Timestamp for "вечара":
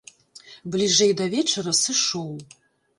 1.37-1.77